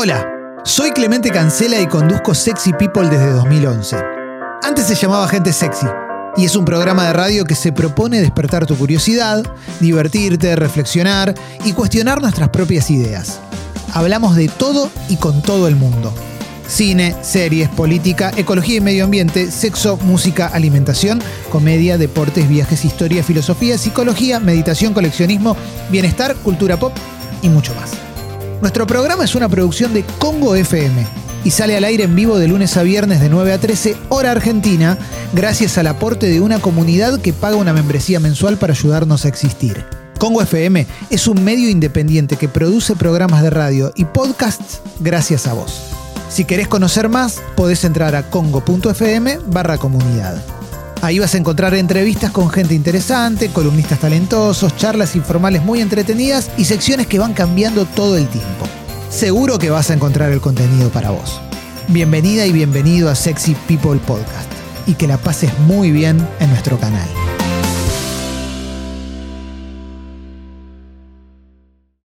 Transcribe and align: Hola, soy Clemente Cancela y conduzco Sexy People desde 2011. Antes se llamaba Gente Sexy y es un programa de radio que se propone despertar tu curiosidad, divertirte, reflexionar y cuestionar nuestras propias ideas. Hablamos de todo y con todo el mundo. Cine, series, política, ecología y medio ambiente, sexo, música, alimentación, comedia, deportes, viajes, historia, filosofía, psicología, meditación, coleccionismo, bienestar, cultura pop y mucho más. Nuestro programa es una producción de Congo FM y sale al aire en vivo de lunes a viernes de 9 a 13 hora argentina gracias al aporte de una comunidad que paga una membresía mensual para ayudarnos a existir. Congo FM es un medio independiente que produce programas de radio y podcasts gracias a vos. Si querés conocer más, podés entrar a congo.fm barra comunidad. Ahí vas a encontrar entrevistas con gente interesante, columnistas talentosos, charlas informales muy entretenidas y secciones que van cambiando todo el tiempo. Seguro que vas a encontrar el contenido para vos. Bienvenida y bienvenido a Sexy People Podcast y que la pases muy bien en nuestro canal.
Hola, 0.00 0.24
soy 0.64 0.92
Clemente 0.92 1.28
Cancela 1.28 1.80
y 1.80 1.88
conduzco 1.88 2.32
Sexy 2.32 2.72
People 2.72 3.08
desde 3.08 3.32
2011. 3.32 3.96
Antes 4.62 4.86
se 4.86 4.94
llamaba 4.94 5.26
Gente 5.26 5.52
Sexy 5.52 5.88
y 6.36 6.44
es 6.44 6.54
un 6.54 6.64
programa 6.64 7.08
de 7.08 7.14
radio 7.14 7.44
que 7.44 7.56
se 7.56 7.72
propone 7.72 8.20
despertar 8.20 8.64
tu 8.64 8.76
curiosidad, 8.76 9.42
divertirte, 9.80 10.54
reflexionar 10.54 11.34
y 11.64 11.72
cuestionar 11.72 12.22
nuestras 12.22 12.50
propias 12.50 12.92
ideas. 12.92 13.40
Hablamos 13.92 14.36
de 14.36 14.46
todo 14.46 14.88
y 15.08 15.16
con 15.16 15.42
todo 15.42 15.66
el 15.66 15.74
mundo. 15.74 16.14
Cine, 16.68 17.16
series, 17.22 17.68
política, 17.68 18.30
ecología 18.36 18.76
y 18.76 18.80
medio 18.80 19.02
ambiente, 19.02 19.50
sexo, 19.50 19.96
música, 19.96 20.46
alimentación, 20.46 21.20
comedia, 21.50 21.98
deportes, 21.98 22.48
viajes, 22.48 22.84
historia, 22.84 23.24
filosofía, 23.24 23.76
psicología, 23.76 24.38
meditación, 24.38 24.94
coleccionismo, 24.94 25.56
bienestar, 25.90 26.36
cultura 26.36 26.76
pop 26.76 26.92
y 27.42 27.48
mucho 27.48 27.74
más. 27.74 28.07
Nuestro 28.60 28.88
programa 28.88 29.24
es 29.24 29.36
una 29.36 29.48
producción 29.48 29.94
de 29.94 30.04
Congo 30.18 30.56
FM 30.56 31.06
y 31.44 31.50
sale 31.50 31.76
al 31.76 31.84
aire 31.84 32.04
en 32.04 32.16
vivo 32.16 32.38
de 32.38 32.48
lunes 32.48 32.76
a 32.76 32.82
viernes 32.82 33.20
de 33.20 33.28
9 33.28 33.52
a 33.52 33.58
13 33.58 33.96
hora 34.08 34.32
argentina 34.32 34.98
gracias 35.32 35.78
al 35.78 35.86
aporte 35.86 36.28
de 36.28 36.40
una 36.40 36.58
comunidad 36.58 37.20
que 37.20 37.32
paga 37.32 37.54
una 37.54 37.72
membresía 37.72 38.18
mensual 38.18 38.56
para 38.56 38.72
ayudarnos 38.72 39.24
a 39.24 39.28
existir. 39.28 39.84
Congo 40.18 40.42
FM 40.42 40.88
es 41.10 41.28
un 41.28 41.44
medio 41.44 41.70
independiente 41.70 42.36
que 42.36 42.48
produce 42.48 42.96
programas 42.96 43.42
de 43.42 43.50
radio 43.50 43.92
y 43.94 44.04
podcasts 44.04 44.80
gracias 44.98 45.46
a 45.46 45.52
vos. 45.52 45.80
Si 46.28 46.44
querés 46.44 46.66
conocer 46.66 47.08
más, 47.08 47.40
podés 47.54 47.84
entrar 47.84 48.16
a 48.16 48.28
congo.fm 48.28 49.38
barra 49.46 49.78
comunidad. 49.78 50.57
Ahí 51.00 51.20
vas 51.20 51.34
a 51.34 51.38
encontrar 51.38 51.74
entrevistas 51.74 52.32
con 52.32 52.50
gente 52.50 52.74
interesante, 52.74 53.50
columnistas 53.50 54.00
talentosos, 54.00 54.76
charlas 54.76 55.14
informales 55.14 55.62
muy 55.62 55.80
entretenidas 55.80 56.50
y 56.56 56.64
secciones 56.64 57.06
que 57.06 57.20
van 57.20 57.34
cambiando 57.34 57.84
todo 57.84 58.16
el 58.16 58.26
tiempo. 58.26 58.66
Seguro 59.08 59.58
que 59.58 59.70
vas 59.70 59.90
a 59.90 59.94
encontrar 59.94 60.32
el 60.32 60.40
contenido 60.40 60.90
para 60.90 61.10
vos. 61.10 61.40
Bienvenida 61.86 62.46
y 62.46 62.52
bienvenido 62.52 63.08
a 63.08 63.14
Sexy 63.14 63.54
People 63.68 64.00
Podcast 64.06 64.50
y 64.86 64.94
que 64.94 65.06
la 65.06 65.18
pases 65.18 65.56
muy 65.60 65.92
bien 65.92 66.26
en 66.40 66.50
nuestro 66.50 66.78
canal. 66.78 67.08